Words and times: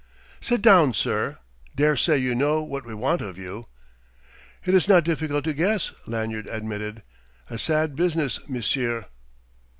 "Sit 0.41 0.63
down, 0.63 0.95
sir. 0.95 1.37
Daresay 1.75 2.17
you 2.17 2.33
know 2.33 2.63
what 2.63 2.87
we 2.87 2.93
want 2.95 3.21
of 3.21 3.37
you." 3.37 3.67
"It 4.65 4.73
is 4.73 4.87
not 4.89 5.03
difficult 5.03 5.43
to 5.43 5.53
guess," 5.53 5.91
Lanyard 6.07 6.47
admitted. 6.47 7.03
"A 7.51 7.59
sad 7.59 7.95
business, 7.95 8.39
monsieur." 8.49 9.05